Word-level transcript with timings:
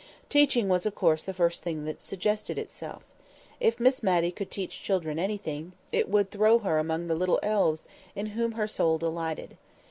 Teaching 0.29 0.67
was, 0.67 0.87
of 0.87 0.95
course, 0.95 1.21
the 1.21 1.31
first 1.31 1.61
thing 1.61 1.85
that 1.85 2.01
suggested 2.01 2.57
itself. 2.57 3.03
If 3.59 3.79
Miss 3.79 4.01
Matty 4.01 4.31
could 4.31 4.49
teach 4.49 4.81
children 4.81 5.19
anything, 5.19 5.73
it 5.91 6.09
would 6.09 6.31
throw 6.31 6.57
her 6.57 6.79
among 6.79 7.05
the 7.05 7.13
little 7.13 7.39
elves 7.43 7.85
in 8.15 8.25
whom 8.33 8.53
her 8.53 8.67
soul 8.67 8.97
delighted. 8.97 9.57